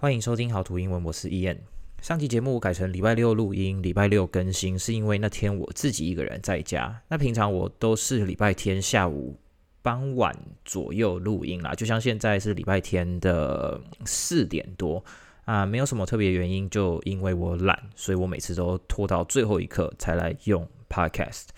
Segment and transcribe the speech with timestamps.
[0.00, 1.58] 欢迎收听好图英文，我是 Ian。
[2.00, 6.98] 上期节目我改成礼拜六录音，礼拜六更新，是因为那天我自己一个人在家。
[7.06, 9.38] 那平常我都是礼拜天下午
[9.82, 10.34] 傍晚
[10.64, 15.04] 左右录音啦，就像现在是礼拜天的四点多
[15.44, 21.48] 啊，没有什么特别原因，就因为我懒，所以我每次都拖到最后一刻才来用 Podcast。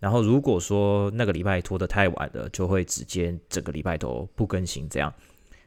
[0.00, 5.14] 然后如果说那个礼拜拖得太晚了，就会直接整个礼拜都不更新这样。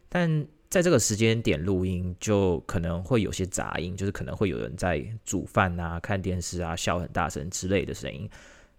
[0.10, 8.30] 但在这个时间点录音，就可能会有些杂音，就是可能会有人在煮饭啊、看电视啊、笑很大声之类的声音。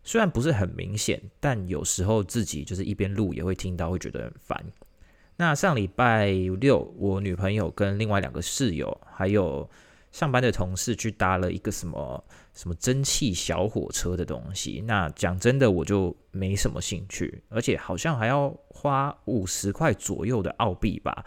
[0.04, 4.64] 虽然不是很明显，但有时候自己就是一边录也会听到，会觉得很烦。
[5.36, 6.26] 那上礼拜
[6.60, 9.68] 六，我女朋友跟另外两个室友，还有
[10.12, 14.80] 上班的同事去搭了一个什么什么蒸汽小火车的东西。
[14.86, 21.26] 那讲真的，我就没什么兴趣，而且好像还要花五十块左右的澳币吧。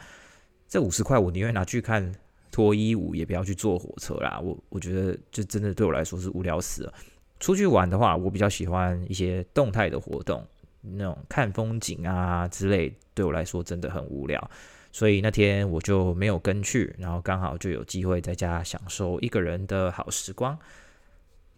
[0.74, 2.12] 这五十块，我宁愿拿去看
[2.52, 4.40] 脱衣舞，也不要去坐火车啦。
[4.44, 6.94] 我我觉得，这真的对我来说是无聊死了。
[7.40, 10.44] 出去玩的话，我比较喜欢一些动态的活动，
[10.82, 14.50] 那种看风景啊之类，对我来说真的很无聊。
[14.92, 20.58] 所以那天我就没有跟去，然后刚好就有机会在家享受一个人的好时光。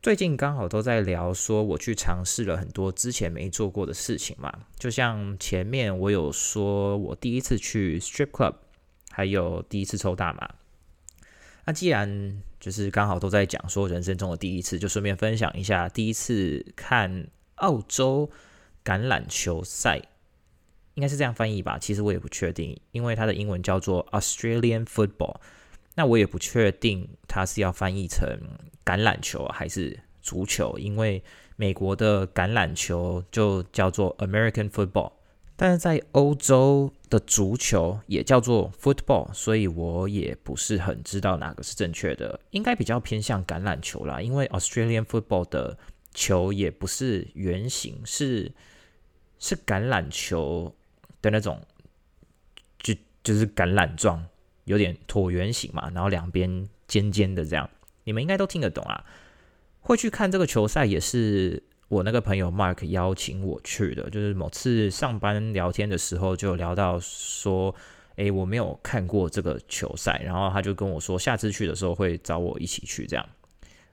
[0.02, 8.56] 最近刚好都在聊说，我去尝试了很多之前没做过的事情嘛，就像前面我有说，我第一次去 strip club。
[9.16, 10.56] 还有第一次抽大麻，
[11.64, 18.30] 那既然就是刚好都在讲说人生中的第一次，就顺便分享一下第一次看澳洲
[18.84, 20.02] 橄榄球赛，
[20.96, 21.80] 应该是这样翻译吧？
[21.80, 25.38] 其实我也不确定，因为它的英文叫做 Australian Football，
[25.96, 28.28] 那我也不确定它是要翻译成
[28.84, 31.24] 橄榄球还是足球，因为
[31.56, 35.14] 美国的橄榄球就叫做 American Football。
[35.58, 45.78] 但是在欧洲的足球也叫做 football，所以我也不是很知道哪个是正确的，应该比较偏向橄榄球啦，因为 Australian football 的
[46.14, 48.52] 球也不是圆形，是
[49.40, 50.76] 是橄榄球
[51.22, 51.62] 的那种，
[52.80, 52.94] 就
[53.24, 54.26] 就是橄榄状，
[54.66, 57.70] 有点椭圆形嘛，然后两边尖尖的这样，
[58.04, 59.06] 你们应该都听得懂啊。
[59.80, 61.64] 会去看这个球赛也是。
[61.88, 67.76] 我那个朋友 Mark 邀请我去的，就是某次上班聊天的时候，就聊到说，
[68.16, 73.24] 诶，我没有看过这个球赛，然后他就跟我说，下次去的时候会找我一起去，这样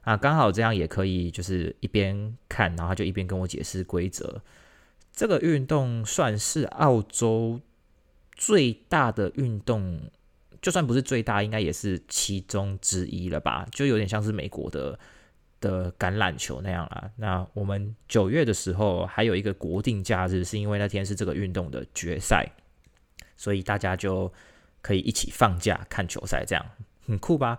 [0.01, 4.41] 啊，刚好这样也可以，就是一边看，然后他就一边跟我解释规则。
[5.11, 7.61] 这个运动算是澳洲
[8.35, 10.09] 最大的运动，
[10.59, 13.67] 就算不是最大，应该也是其中之一了吧？
[13.71, 14.97] 就有点像是美国的。
[15.63, 22.45] 的橄榄球那样啦，那我们九月的时候还有一个国定假日，是因为那天是这个运动的决赛，
[23.37, 24.29] 所以大家就
[24.81, 26.65] 可以一起放假看球赛，这样
[27.07, 27.57] 很酷吧？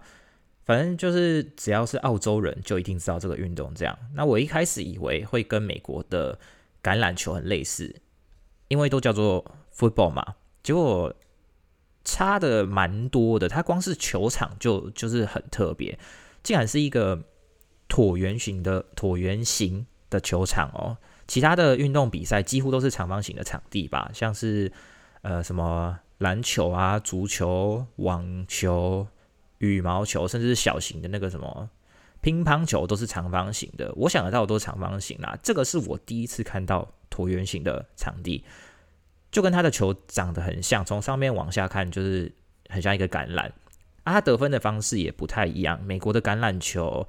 [0.67, 3.99] 反正就是只要是澳洲人，就一定知道这个运动这样。
[4.13, 6.39] 那我一开始以为会跟美国的
[6.83, 8.03] 橄榄球很类似，
[8.69, 9.43] 因为都叫做
[9.75, 11.15] football 嘛，结果
[12.05, 13.49] 差的蛮多的。
[13.49, 15.99] 它光是球场就就是很特别，
[16.43, 17.25] 竟然是一个。
[17.95, 24.73] 椭圆形的椭圆形的球场哦，其他的运动比赛几乎都是长方形的场地吧，像是
[25.23, 29.07] 呃什么篮球啊、足球、网球、
[29.59, 31.71] 羽毛球，甚至是小型的那个什么
[32.21, 33.93] 乒乓球都是长方形的。
[33.95, 38.43] 我想得到都是长方形啦，这个是我第一次看到椭圆形的场地，
[39.31, 42.33] 就跟它的球长得很像，从上面往下看就是
[42.69, 43.53] 很像一个橄榄
[44.03, 44.15] 啊。
[44.15, 47.07] 它得分的方式也不太一样，美国的橄榄球。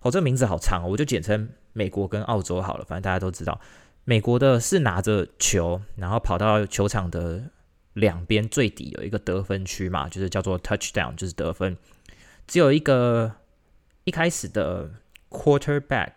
[0.00, 3.60] 哦，这名字好长哦，我就简称美国跟澳洲好了，反正大家都知道，
[4.04, 7.50] 美国的是拿着球，然后跑到球场的
[7.94, 11.76] 两边最底有一个得分区嘛，就是叫做 touchdown，就是得分，
[12.46, 13.32] 只有一个
[14.04, 14.88] 一开始的
[15.28, 16.12] quarterback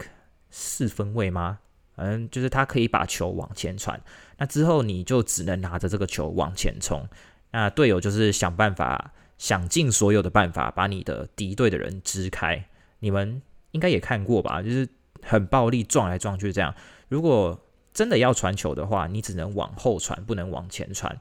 [0.51, 1.59] 四分卫吗？
[1.95, 3.99] 反正就是他可以把球往前传，
[4.37, 7.07] 那之后你就只能拿着这个球往前冲，
[7.49, 12.67] 那队友就是想办法，想尽所有的办法把你的敌对的人支开，
[12.99, 13.41] 你们。
[13.71, 14.87] 应该也看过吧，就是
[15.23, 16.73] 很暴力撞来撞去这样。
[17.07, 17.59] 如果
[17.93, 21.19] 真的要传球的话，你只能往后传，不能往前传。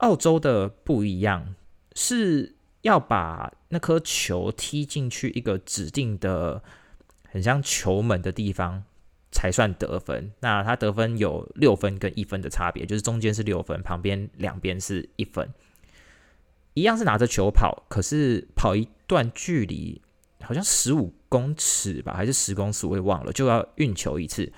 [0.00, 1.54] 澳洲的不一样，
[1.94, 6.62] 是要把那颗球踢进去一个指定的
[7.30, 8.82] 很像球门的地方
[9.30, 10.32] 才算得分。
[10.40, 15.48] 那它得分有六分跟一分的差别，就是中间是六分，旁边两边是一分。
[16.74, 20.02] 一样是拿着球跑，可是跑一段距离。
[20.42, 24.52] 好像十五公尺吧，还是十公尺，我也忘了，就要运球一次。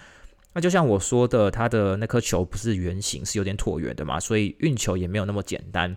[0.52, 5.96] 那就像我说的，他的那颗球不是圆形，是有点椭圆的嘛，所以运球也没有那么简单。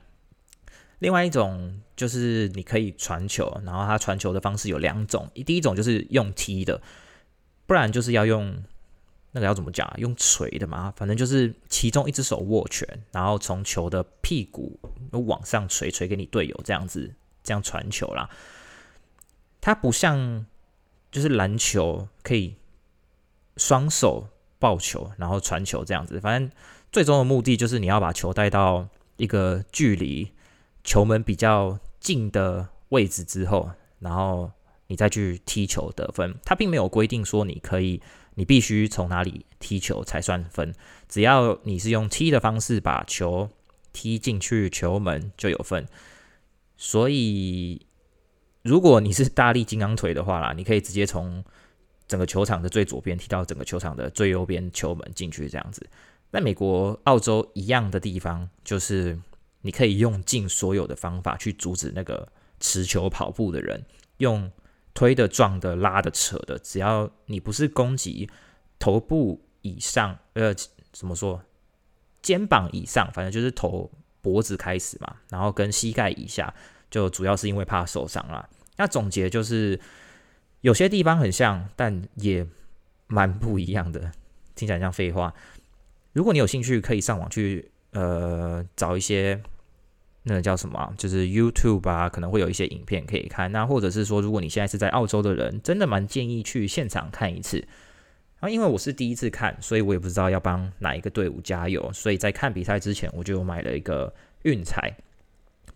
[0.99, 6.81] 另外一种就是你可以传球，然后它传球的方式有两种，第一种就是用踢的，
[7.65, 8.63] 不然就是要用
[9.33, 9.93] 那个要怎么讲？
[9.97, 14.79] 用锤的嘛，反正就是其中一只手握拳，然后从球的屁股
[15.11, 18.29] 往上锤，锤给你队友这样子，这样传球啦。
[19.61, 20.45] 它不像
[21.11, 22.55] 就是篮球可以
[23.57, 24.27] 双手
[24.59, 26.51] 抱球，然后传球这样子，反正
[26.91, 30.31] 最终的目的就是你要把球带到一个距离
[30.83, 34.51] 球门比较近的位置之后，然后
[34.87, 36.35] 你再去踢球得分。
[36.45, 38.01] 它并没有规定说你可以，
[38.35, 40.73] 你必须从哪里踢球才算分，
[41.07, 43.49] 只要你是用踢的方式把球
[43.91, 45.87] 踢进去球门就有分。
[46.77, 47.81] 所以。
[48.69, 51.43] 如果你是大力金刚腿的话啦，你可以直接从
[52.07, 55.83] 整个球场的最左边踢到整个球场的最右边球门进去，这样子。
[56.29, 59.19] 那美国、澳洲一样的地方，就是
[59.61, 63.83] 你可以用尽所有的方法去阻止那个持球跑步的人，
[64.17, 64.51] 用
[64.93, 68.29] 推的、撞的、拉的、扯的，只要你不是攻击
[68.77, 70.53] 头部以上，呃，
[70.91, 71.41] 怎么说，
[72.21, 73.89] 肩膀以上，反正就是头
[74.21, 76.53] 脖子开始嘛，然后跟膝盖以下。
[76.91, 78.49] 就主要是因为怕受伤啦。
[78.79, 79.77] 那总结就是，
[80.61, 82.47] 有些地方很像，但也
[83.07, 84.09] 蛮不一样的。
[84.55, 85.33] 听起来像废话。
[86.13, 89.41] 如果你有兴趣，可以上网去呃找一些
[90.23, 93.51] 那个叫什么，就是 YouTube 啊，可能会有一些影片可以看。
[93.51, 97.67] 那或者是说，如果你现在是在澳洲的人，真的蛮建议去现场看一次。
[98.39, 101.91] 啊，因为我是第一次看，所以我也不知道要帮哪一个队伍加油。
[101.91, 104.95] 所以在看比赛之前，我就买了一个运彩，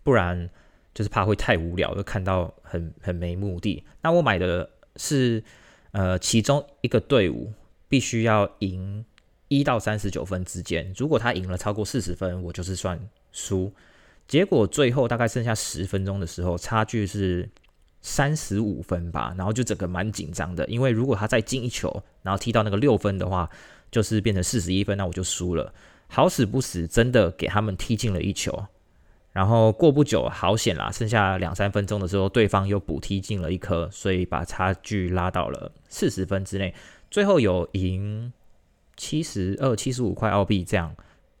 [0.02, 0.48] 不然。
[0.94, 3.82] 就是怕会太无聊，就看到很很没目的。
[4.00, 5.42] 那我买的是，
[5.90, 7.52] 呃，其中一个队伍
[7.88, 9.04] 必须要赢
[9.48, 10.94] 一到三十九分之间。
[10.96, 12.98] 如果他赢了超过四十分，我就是算
[13.32, 13.72] 输。
[14.26, 17.50] 结果最后大概剩下十分钟的时候，差距是
[18.00, 19.34] 三十五分吧。
[19.36, 23.50] 然后就整个蛮紧张的，因为如果他再进一球，然后踢到那个六分的话，
[23.90, 25.74] 就是变成四十一分，那我就输了。
[26.06, 28.66] 好死不死，真的给他们踢进了一球。
[29.34, 30.92] 然后过不久，好险啦！
[30.92, 36.72] 剩下两三分钟的时候，对方又补踢进了一颗，所以把差距拉到了四十分之内。
[37.10, 38.32] 最后有赢
[38.96, 40.94] 七十二、七十五块澳币，这样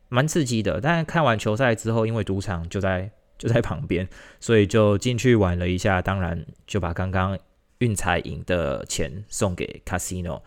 [0.08, 0.80] 蛮刺激的。
[0.80, 4.08] 但看完球赛之后，因为赌场就在 就在旁边，
[4.40, 6.02] 所以就进去玩了一下。
[6.02, 7.38] 当然就把刚刚
[7.78, 10.42] 运彩赢的钱送给 Casino。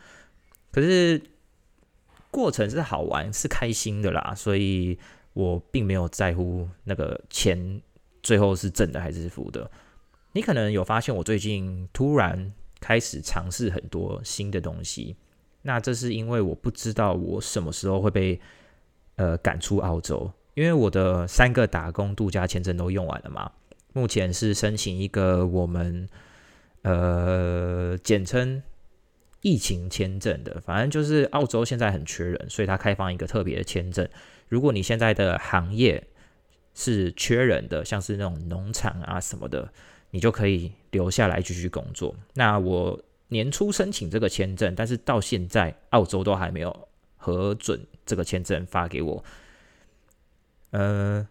[0.69, 1.21] 可是
[2.29, 4.99] 过程是好玩，是开心的啦，所以。
[5.37, 7.79] 我并没有在乎那个钱
[8.23, 9.69] 最后是挣的还是负的。
[10.31, 15.15] 你可能有发现，我最近突然开始尝试很多新的东西。
[15.61, 18.41] 那这是因为我不知道我什么时候会被
[19.17, 23.51] 呃赶出澳洲，因为我的三个打工度假签证都用完了嘛。
[23.93, 26.09] 目前是申请一个我们
[26.81, 28.63] 呃简称
[29.41, 34.09] 疫情签证的，反正就是澳洲现在很缺人，所以他开放一个特别的签证。
[34.47, 36.07] 如果你现在的行业
[36.73, 39.71] 是缺人的，像是那种农场啊什么的，
[40.11, 42.15] 你就可以留下来继续工作。
[42.33, 49.23] 那我年初申请这个签证，但是到现在澳洲都还没有核准这个签证发给我。
[50.71, 51.27] 呃，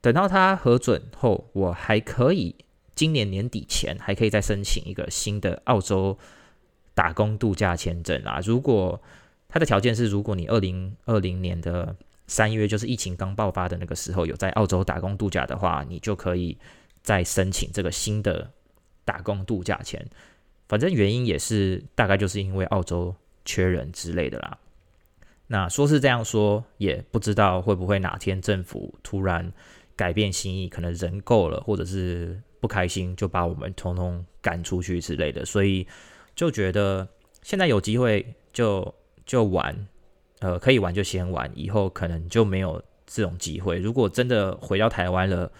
[0.00, 2.54] 等到他核准后，我还可以
[2.94, 6.18] 今年年底前还可以再申请一个新的澳洲
[6.94, 8.40] 打工度假签证啊。
[8.44, 9.00] 如果
[9.48, 11.94] 他的条件是，如果你二零二零年的
[12.26, 16.56] 三月就是疫情刚爆发的那个时候，有在澳洲打工度假的话，你就可以
[17.02, 18.50] 再申请这个新的
[19.04, 20.04] 打工度假签。
[20.68, 23.14] 反正原因也是大概就是因为澳洲
[23.44, 24.58] 缺人之类的啦。
[25.48, 29.52] 那说是这样说，也不知道会不会哪天政府突然
[29.94, 35.44] 改变心意，可能人够了，或者是不开心就把我们通通赶出去之类的。
[35.44, 35.86] 所以
[36.34, 37.06] 就觉得
[37.42, 38.94] 现在有机会就
[39.26, 39.86] 就玩。
[40.44, 43.78] 呃，可以玩就先玩，以后可能就没有这种机会。
[43.78, 45.50] 如果真的回到台湾了，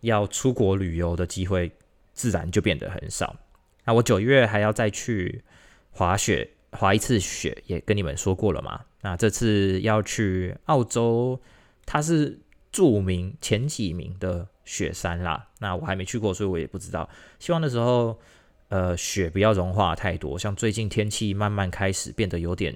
[0.00, 1.70] 要出国旅游的机会
[2.14, 3.36] 自然就变得很少。
[3.84, 5.44] 那我九月还要再去
[5.92, 8.80] 滑雪，滑一次雪，也跟你们说过了嘛。
[9.02, 11.40] 那这次要去澳洲，
[11.86, 12.40] 它是
[12.72, 15.46] 著名前几名的雪山啦。
[15.60, 17.08] 那我还没去过，所以我也不知道。
[17.38, 18.18] 希望那时候，
[18.66, 20.36] 呃，雪不要融化太多。
[20.36, 22.74] 像最近天气慢慢开始变得有点。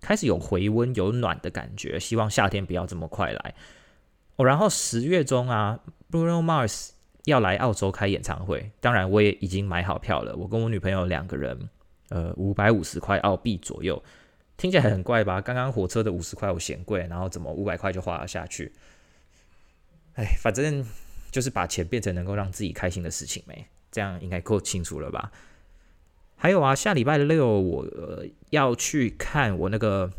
[0.00, 3.54] 开始有回温、有暖的感觉，希望夏天不要这么快来
[4.36, 4.44] 哦。
[4.44, 5.78] 然后十月中啊
[6.10, 6.90] ，Bruno Mars
[7.24, 10.34] 要来澳洲开演唱会，当然我也已经买好票了。
[10.36, 11.68] 我跟我女朋友两个人，
[12.08, 14.02] 呃，五百五十块澳币左右，
[14.56, 15.40] 听起来很怪吧？
[15.40, 18.72] 刚刚火车的五十块我嫌贵，然后怎么五百块就花了下去？
[20.14, 20.84] 哎，反正
[21.30, 23.66] 就是把钱变成能够让自己开心的事情没？
[23.92, 25.30] 这样应该够清楚了吧？
[26.42, 30.10] 还有啊，下礼拜六我、呃、要去看我那个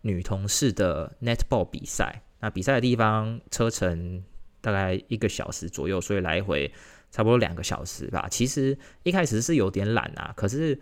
[0.00, 2.22] 女同事的 netball 比赛。
[2.40, 4.24] 那比赛的地方车程
[4.62, 6.72] 大概一个小时左右，所以来回
[7.10, 8.26] 差不多两个小时吧。
[8.30, 10.80] 其实一开始是有点懒啊，可是，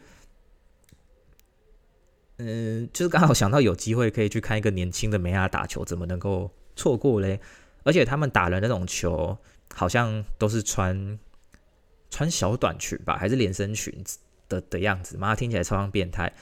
[2.37, 7.40] 嗯、就是刚好想到有机会可以去看一个年轻的美亚打球，怎么能够错过嘞？
[7.82, 9.37] 而且他们打的那种球，
[9.75, 11.18] 好像都是穿
[12.11, 14.20] 穿小短裙吧，还是连身裙子？
[14.49, 16.33] 的的样子，妈听起来超像变态，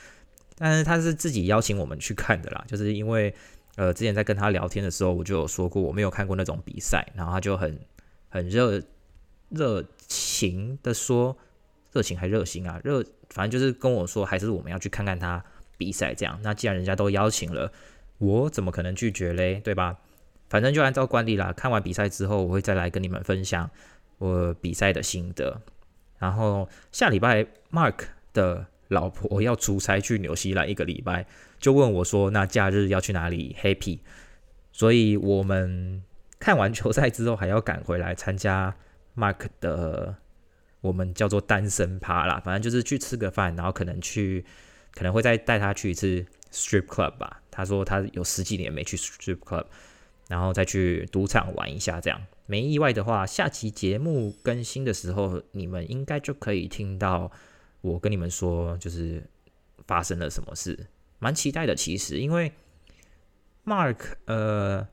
[0.56, 3.34] 但是他是自己邀请我们去看的啦，就是因为
[3.76, 7.78] 呃之前在跟他聊天的时候，我就有说过我没有看过那种比赛，然后他就很
[8.28, 8.82] 很热
[9.50, 11.36] 热情的说，
[11.92, 15.44] 热情还热心啊，热反正就是跟我说，还是我们要去看看他
[15.76, 16.38] 比赛这样。
[16.42, 17.70] 那既然人家都邀请了，
[18.18, 19.60] 我怎么可能拒绝嘞？
[19.62, 19.98] 对吧？
[20.48, 23.68] 反正就按照惯例啦，看完比赛之后，我会再来跟你们分享
[24.18, 25.60] 我比赛的心得。
[26.18, 31.26] 然后下礼拜，Mark 的老婆要出差去纽西兰一个礼拜，
[31.58, 33.98] 就问我说：“那假日要去哪里 happy？”
[34.72, 36.02] 所以我们
[36.38, 38.74] 看完球赛之后，还要赶回来参加
[39.16, 40.16] Mark 的
[40.80, 44.44] 我们叫做单身趴啦，反正就是去吃个饭，然后可能去，
[44.94, 47.42] 可能会再带他去一次 strip club 吧。
[47.50, 49.64] 他说他有十几年没去 strip club，
[50.28, 52.20] 然后再去赌场玩一下这样。
[52.46, 57.30] 没意外的话，下期节目更新的时候，你们应该就可以听到
[57.80, 59.22] 我跟你们说，就是
[59.86, 60.86] 发生了什么事，
[61.18, 61.74] 蛮期待的。
[61.74, 62.52] 其实，因为
[63.64, 64.86] Mark，呃，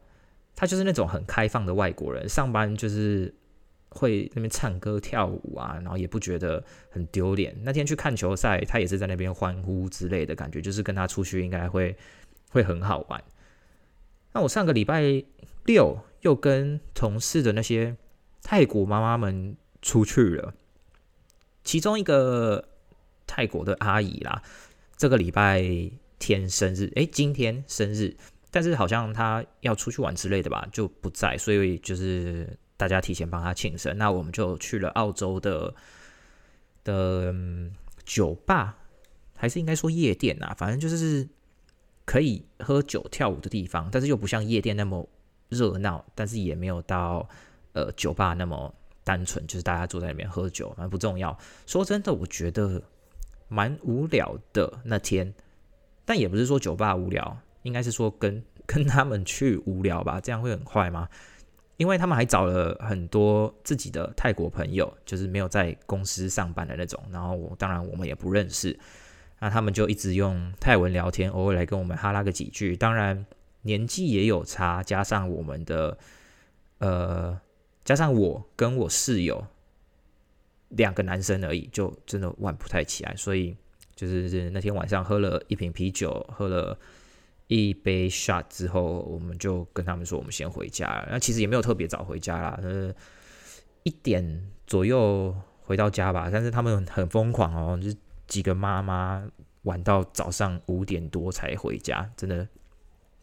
[0.55, 3.33] 他就是那种很开放的外国人，上班就是
[3.89, 7.55] 会那边唱歌跳舞啊，然后也不觉得很丢脸。
[7.61, 11.95] 那天去看球赛，他也是在那边欢呼之类的感觉，就是跟他出去应该会
[12.49, 13.23] 会很好玩。
[14.31, 15.23] 那我上个礼拜
[15.65, 16.03] 六。
[16.23, 17.97] 又跟同事的那些
[18.41, 20.53] 泰国妈妈们出去了，
[21.65, 22.63] 其中一个
[23.27, 24.41] 泰国的阿姨啦，
[24.95, 25.61] 这个礼拜
[26.19, 28.15] 天生日，诶，今天生日，
[28.51, 33.97] 但是好像她要出去玩之类的吧，就不在，所以就是大家提前帮她庆生。
[33.97, 35.75] 那我们就去了澳洲的
[36.85, 37.35] 的
[38.05, 38.77] 酒吧，
[39.35, 41.27] 还是应该说夜店啊，反正就是
[42.05, 45.09] 可以喝酒跳舞的地方，但是又不像夜店那么。
[45.49, 47.27] 热闹，但是也没有到
[47.73, 48.73] 呃酒吧那么
[49.03, 51.37] 单纯，就是大家坐在里面喝酒，蛮不重要。
[51.65, 52.81] 说真的，我觉得
[53.47, 55.33] 蛮无聊的那天，
[56.05, 61.07] 但也不是说酒吧无聊，应该是说跟跟他们去无聊吧，这样会很坏吗？
[61.77, 68.79] 因为他们还找了很多自己的泰国朋友，就是没有在公司上班的那种，然后我当然我们也不认识，
[69.39, 73.25] 那他们就一直用泰文聊天，偶尔来跟我们哈拉个几句，当然。
[73.63, 75.97] 年纪也有差，加上我们的，
[76.79, 77.39] 呃，
[77.83, 79.45] 加上我跟我室友
[80.69, 83.15] 两个男生而已，就真的玩不太起来。
[83.15, 83.55] 所以
[83.95, 86.77] 就是那天晚上喝了一瓶啤酒，喝了
[87.47, 91.07] 一杯 shot 之后，我们就跟他们说，我们先回家了。
[91.11, 92.93] 那其实也没有特别早回家啦，呃，
[93.83, 96.29] 一点左右回到家吧。
[96.31, 97.95] 但是他们很疯狂哦，就是
[98.27, 99.25] 几个妈妈
[99.61, 102.45] 玩到早上五点多才回家，真的。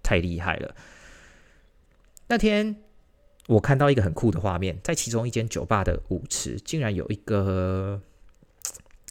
[0.02, 0.74] 太厉害了！
[2.28, 2.76] 那天
[3.48, 8.00] 我看到一个很酷的画面，在其中一间酒吧的舞池，竟然有一个，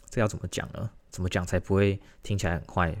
[0.08, 0.90] 这要怎么讲呢？
[1.10, 2.96] 怎么讲才不会听起来很坏？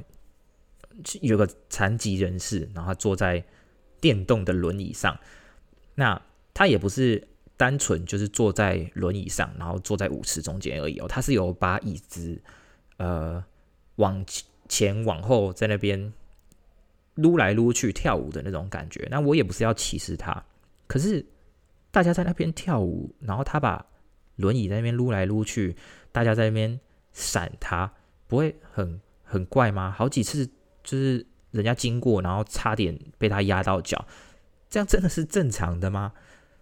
[1.22, 3.42] 有个残疾人士，然后坐在
[4.00, 5.18] 电动的轮椅上。
[5.94, 6.20] 那
[6.52, 12.42] 他也不是单纯就是坐在轮椅上，然后坐在舞池中间而已哦，他是有把椅子
[12.98, 13.42] 呃
[13.96, 14.24] 往
[14.68, 16.12] 前往后在那边。
[17.20, 20.42] 撸来撸去跳舞的那种感觉，那我也不是要歧视他，
[20.86, 21.24] 可是
[21.90, 23.84] 大家在那边跳舞，然后他把
[24.36, 25.76] 轮椅在那边撸来撸去，
[26.12, 26.80] 大家在那边
[27.12, 27.92] 闪他，
[28.26, 29.90] 不会很很怪吗？
[29.90, 30.46] 好几次
[30.82, 34.06] 就是人家经过，然后差点被他压到脚，
[34.68, 36.12] 这样真的是正常的吗？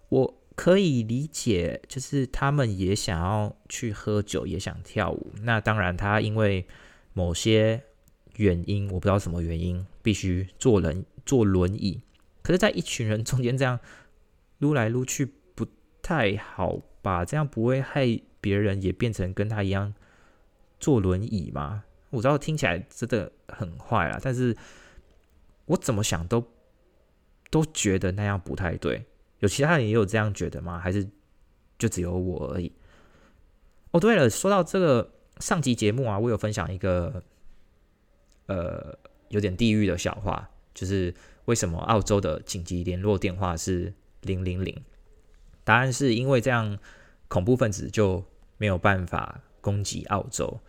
[0.08, 5.32] 我可以理解，就是他们也想要去喝酒，也想跳舞。
[5.42, 6.66] 那当然，他因为
[7.12, 7.84] 某些。
[8.38, 12.00] 原因我不知道什么原因，必须坐轮坐轮椅。
[12.42, 13.78] 可是，在一群人中间这样
[14.58, 15.26] 撸来撸去
[15.56, 15.66] 不
[16.00, 17.24] 太好吧？
[17.24, 19.92] 这样不会害别人也变成跟他一样
[20.78, 21.82] 坐轮椅吗？
[22.10, 24.56] 我知道听起来真的很坏啦，但是
[25.66, 26.46] 我怎么想都
[27.50, 29.04] 都觉得那样不太对。
[29.40, 30.78] 有其他人也有这样觉得吗？
[30.78, 31.06] 还是
[31.76, 32.72] 就只有我而已？
[33.90, 37.24] 哦，对了，说到这个上集节目啊，我有分享一个。
[38.48, 41.14] 呃，有点地狱的笑话，就是
[41.44, 44.76] 为什么澳洲的紧急联络电话是零零零？
[45.64, 46.78] 答案是因为这样，
[47.28, 48.24] 恐怖分子就
[48.56, 50.60] 没有办法攻击澳洲。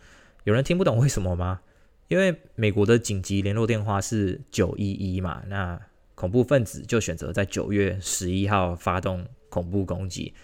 [0.44, 1.60] 有人听不懂为什么吗？
[2.08, 5.80] 因为美国的紧急联络电话是九一一嘛，那
[6.14, 10.34] 恐怖分子就选择在九月十一号发动恐怖攻击。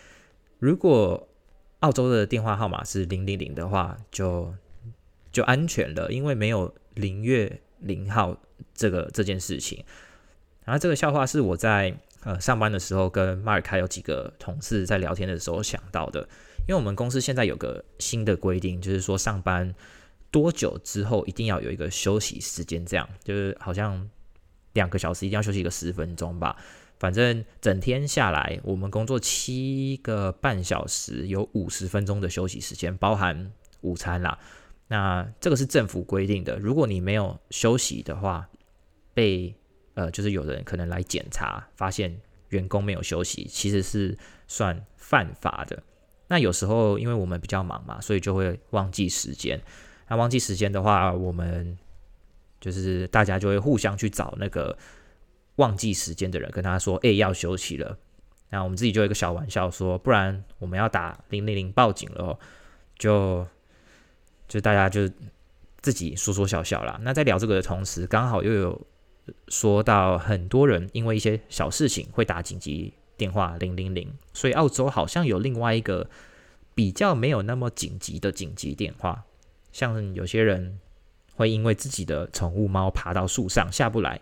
[0.58, 1.28] 如果
[1.80, 4.54] 澳洲的电话号码是零零零的话，就
[5.30, 8.36] 就安全了，因为没有零月零号
[8.74, 9.82] 这个这件事情。
[10.64, 16.20] 然后这个笑话是我在呃上班的时候跟马尔开有几个同事在聊天的时候想到的，
[16.66, 19.72] 因为我们公司现在有个新的规定，就是说上班
[20.32, 24.10] 多久之后一定要有一个休息时间，这样就是好像
[24.72, 26.56] 两个小时一定要休息个十分钟吧。
[26.98, 34.36] 反正整天下来，我们工作七个半小时，有五十分钟的休息时间，包含午餐啦。
[34.88, 38.48] 那这个是政府规定的，如果你没有休息的话，
[39.14, 39.54] 被
[39.94, 44.16] 呃就是有人可能来检查，发现员工没有休息，其实是
[44.46, 45.82] 算犯法的。
[46.28, 49.60] 那有时候因为我们比较忙嘛，所以就会忘记时间。
[50.08, 51.76] 那忘记时间的话，我们
[52.60, 54.76] 就是大家就会互相去找那个。
[55.56, 57.96] 忘记时间的人跟他说：“哎，要休息了。”
[58.52, 62.38] 那我们自己就有一个小玩笑说：“不然我们要打零零零报警了。”
[62.98, 63.48] 就
[64.48, 65.08] 就大家就
[65.80, 66.98] 自己说说笑笑啦。
[67.02, 68.86] 那在聊这个的同时，刚好又有
[69.48, 76.08] 说到很多人因为一些小事情会打紧急电话零零零，所以澳洲好像有另外一个
[76.74, 79.24] 比较没有那么紧急的紧急电话，
[79.72, 80.78] 像有些人
[81.34, 84.20] 会因为自己的宠物猫爬到树上下不来。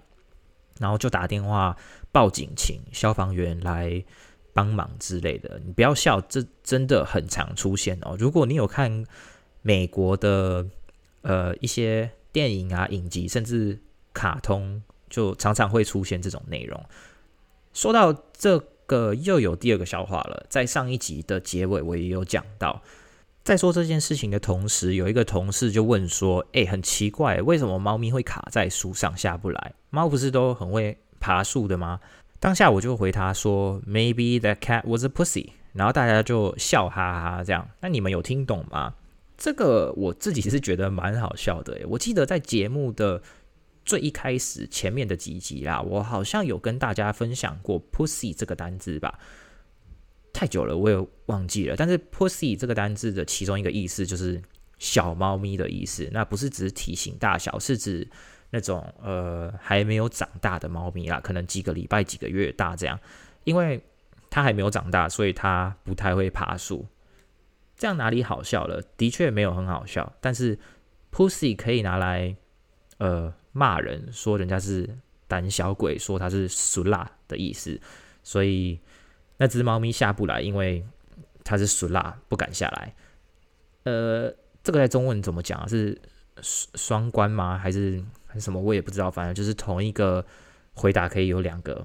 [0.81, 1.76] 然后就打电话
[2.11, 4.04] 报警，请消防员来
[4.52, 5.61] 帮忙之类的。
[5.64, 8.16] 你不要笑，这真的很常出现哦。
[8.19, 9.04] 如果你有看
[9.66, 10.66] 美国的
[11.23, 13.80] 呃一些电影啊、影集，甚至
[14.12, 16.78] 卡通，就常常会出现这种内容。
[17.73, 20.44] 说到这个，又有第二个笑话了。
[20.50, 22.83] 在上一集的结尾，我也有讲到。
[23.42, 29.72] 在说这件事情的同时，有一个同事就问说：“诶，很奇怪，为什么猫咪会卡在树上下不来？
[29.88, 32.00] 猫不是都很会爬树的吗？”
[32.38, 37.68] 当下我就回他说：“Maybe that cat was a pussy。”然后大家就笑哈哈这样。
[37.81, 38.94] 那你们有听懂吗？
[39.37, 41.75] 这个我自己是觉得蛮好笑的。
[41.75, 43.23] 诶，我记得在节目的
[43.85, 49.18] 最一开始前面的几集啦，我好像有跟大家分享过 “pussy” 这个单字吧。
[50.33, 51.77] 太久了，我也忘记了。
[51.77, 54.40] 但是 “pussy” 这个单字的其中一个意思就是
[54.79, 56.09] 小猫咪的意思。
[56.12, 58.09] 那不是指体型大小，是指
[58.51, 62.99] 那种呃还没有长大的猫咪啦，可能几个礼拜、几个月大这样。
[63.44, 63.81] 因为
[64.31, 66.87] 它还没有长大，所以它不太会爬树。
[67.76, 68.82] 这样哪里好笑了？
[68.96, 70.12] 的确没有很好笑。
[70.20, 70.58] 但是
[71.12, 72.37] “pussy” 可以拿来
[72.98, 74.88] 呃骂人，说人家是
[75.28, 77.80] 胆小鬼，说它是俗辣的意思。
[78.22, 78.80] 所以。
[79.37, 80.87] 那只猫咪下不来，因为
[81.42, 82.94] 它是属辣，不敢下来。
[83.82, 84.32] 呃，
[84.62, 85.66] 这个在中文怎么讲啊？
[85.66, 86.00] 是
[86.40, 87.58] 双关吗？
[87.58, 88.60] 还是还是什么？
[88.60, 89.10] 我也不知道。
[89.10, 90.24] 反正就是同一个
[90.72, 91.84] 回答可以有两个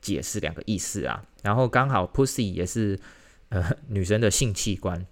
[0.00, 1.22] 解释，两个意思啊。
[1.42, 2.98] 然后刚好 pussy 也是
[3.52, 5.06] 呃女生的性器官。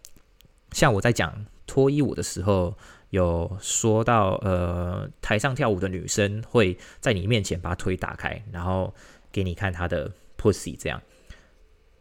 [0.72, 2.76] 像我在讲脱衣舞的时候，
[3.10, 8.94] 有说到呃台上跳舞的女生会在你面前把腿打开，然后
[9.30, 11.02] 给你看她的 pussy 这样。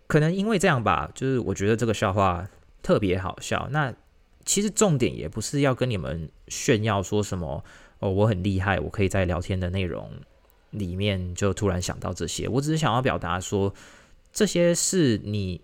[0.08, 2.48] 可能因为这样吧，就是我觉得这个笑话
[2.82, 3.68] 特别好笑。
[3.72, 3.94] 那
[4.46, 7.64] 其实重点也不是要跟你们炫耀说什么
[8.00, 10.12] 哦，我很厉害，我可以在聊天的内容
[10.72, 12.48] 里面就突然想到这些。
[12.48, 13.74] 我只是想要表达说，
[14.32, 15.62] 这些是你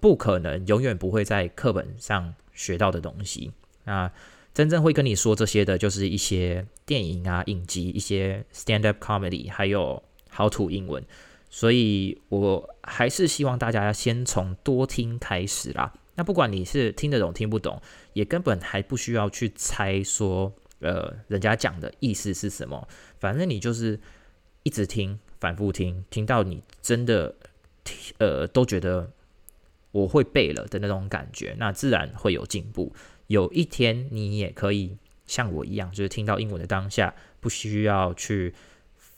[0.00, 3.52] 不可能永远不会在课本上学到的东西。
[3.84, 4.10] 那
[4.54, 11.04] 真正会跟你说这些的，就是一些电影啊、影集、一些 stand up comedy，还有 How to 英文。
[11.50, 15.94] 所以，我还是希望大家要先从多听开始啦。
[16.14, 17.80] 那不管你是听得懂听不懂，
[18.12, 22.86] 也根本还不需要去猜说，呃，人家讲的意思是什么。
[23.18, 23.98] 反正你就是
[24.62, 27.34] 一直听，反复听，听到你真的
[27.84, 29.10] 听，呃，都觉得
[29.92, 32.92] 我会背了的那种感觉，那自然会有进步。
[33.26, 34.96] 有一天你也可以
[35.26, 38.54] 像我一样，就是听到英文的当下，不需要去。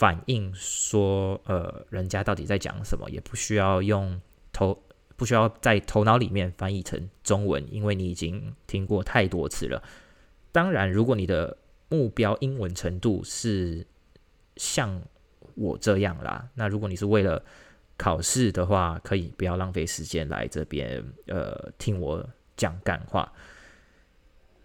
[0.01, 4.19] 反映说，呃，人家到底在讲什么，也不需要用
[4.51, 4.83] 头，
[5.15, 9.83] 不需要在头脑里面翻译成中文，因为你已经听过太多次了。
[10.53, 11.55] 当然，如果你的
[11.91, 13.87] 目标英文程度是
[14.57, 15.03] 像
[15.55, 17.45] 我这样啦，那如果你是为了
[18.01, 23.31] 考试的话，可以不要浪费时间来这边，呃，听我讲干话。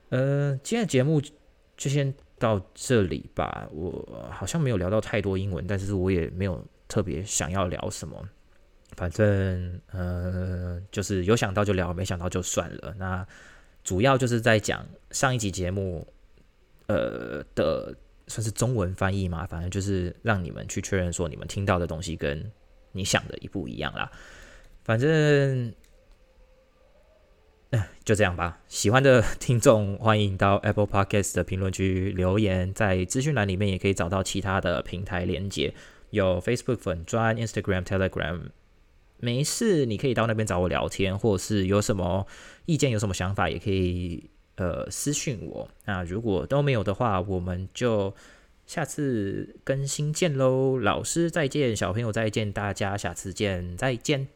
[0.10, 1.20] 呃，今天的节目
[1.76, 2.14] 就先。
[2.38, 8.28] 到这里吧，我好像没有聊到太多英文，但是我也没有特别想要聊什么。
[8.98, 12.94] 反正呃，就是有想到就聊，没想到就算了。
[13.00, 13.26] 那
[13.86, 16.06] 主要就是在讲上一集节目，
[16.88, 17.96] 呃的
[18.28, 22.52] 算是中文翻译嘛，反正就是让你们去确认说你们听到的东西跟
[22.96, 24.10] 你想的一不一样啦。
[24.84, 25.74] 反正，
[27.72, 28.62] 哎，就这样吧。
[28.68, 35.74] 喜欢的 听众欢迎到 Apple Podcast 的评论区留言，在资讯栏里面也可以找到其他的平台连接，
[36.12, 38.50] 有 Facebook 粉专、Instagram、Telegram。
[39.18, 42.28] 没事，你可以到那边找我聊天，或者是有什么
[42.66, 45.68] 意见、有什么想法，也可以呃私讯我。
[45.86, 48.14] 那如果都没有的话，我们就
[48.66, 50.78] 下次更新见喽。
[50.78, 54.28] 老师再见，小朋友再见，大家下次见，再见。